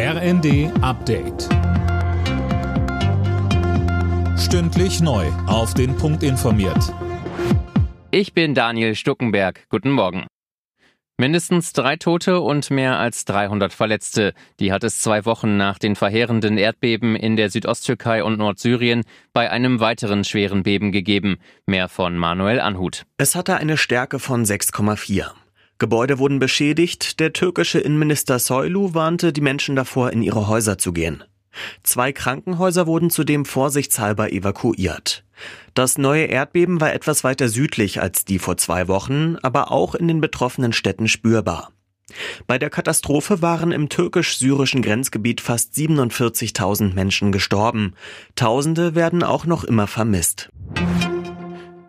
[0.00, 1.48] RND Update.
[4.38, 5.26] Stündlich neu.
[5.48, 6.94] Auf den Punkt informiert.
[8.12, 9.66] Ich bin Daniel Stuckenberg.
[9.70, 10.28] Guten Morgen.
[11.16, 14.34] Mindestens drei Tote und mehr als 300 Verletzte.
[14.60, 19.02] Die hat es zwei Wochen nach den verheerenden Erdbeben in der Südosttürkei und Nordsyrien
[19.32, 21.38] bei einem weiteren schweren Beben gegeben.
[21.66, 23.04] Mehr von Manuel Anhut.
[23.16, 25.32] Es hatte eine Stärke von 6,4.
[25.78, 27.20] Gebäude wurden beschädigt.
[27.20, 31.22] Der türkische Innenminister Soylu warnte die Menschen davor, in ihre Häuser zu gehen.
[31.82, 35.24] Zwei Krankenhäuser wurden zudem vorsichtshalber evakuiert.
[35.74, 40.08] Das neue Erdbeben war etwas weiter südlich als die vor zwei Wochen, aber auch in
[40.08, 41.72] den betroffenen Städten spürbar.
[42.46, 47.94] Bei der Katastrophe waren im türkisch-syrischen Grenzgebiet fast 47.000 Menschen gestorben.
[48.34, 50.48] Tausende werden auch noch immer vermisst.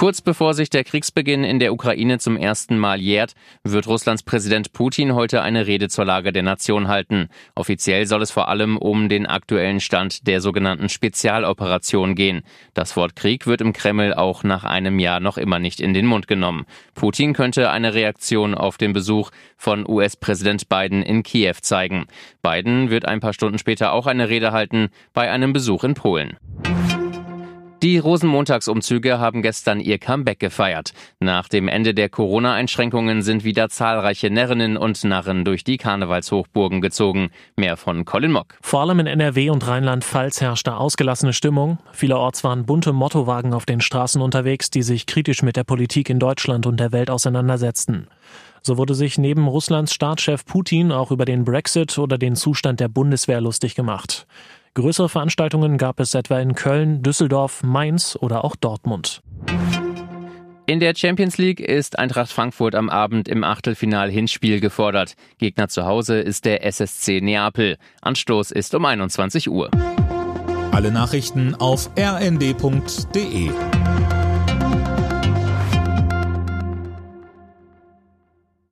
[0.00, 4.72] Kurz bevor sich der Kriegsbeginn in der Ukraine zum ersten Mal jährt, wird Russlands Präsident
[4.72, 7.28] Putin heute eine Rede zur Lage der Nation halten.
[7.54, 12.44] Offiziell soll es vor allem um den aktuellen Stand der sogenannten Spezialoperation gehen.
[12.72, 16.06] Das Wort Krieg wird im Kreml auch nach einem Jahr noch immer nicht in den
[16.06, 16.64] Mund genommen.
[16.94, 22.06] Putin könnte eine Reaktion auf den Besuch von US-Präsident Biden in Kiew zeigen.
[22.42, 26.38] Biden wird ein paar Stunden später auch eine Rede halten bei einem Besuch in Polen.
[27.82, 30.92] Die Rosenmontagsumzüge haben gestern ihr Comeback gefeiert.
[31.18, 37.30] Nach dem Ende der Corona-Einschränkungen sind wieder zahlreiche Närrinnen und Narren durch die Karnevalshochburgen gezogen.
[37.56, 38.58] Mehr von Colin Mock.
[38.60, 41.78] Vor allem in NRW und Rheinland-Pfalz herrschte ausgelassene Stimmung.
[41.92, 46.18] Vielerorts waren bunte Mottowagen auf den Straßen unterwegs, die sich kritisch mit der Politik in
[46.18, 48.08] Deutschland und der Welt auseinandersetzten.
[48.60, 52.88] So wurde sich neben Russlands Staatschef Putin auch über den Brexit oder den Zustand der
[52.88, 54.26] Bundeswehr lustig gemacht.
[54.74, 59.20] Größere Veranstaltungen gab es etwa in Köln, Düsseldorf, Mainz oder auch Dortmund.
[60.66, 65.14] In der Champions League ist Eintracht Frankfurt am Abend im Achtelfinal-Hinspiel gefordert.
[65.38, 67.78] Gegner zu Hause ist der SSC Neapel.
[68.02, 69.70] Anstoß ist um 21 Uhr.
[70.70, 73.50] Alle Nachrichten auf rnd.de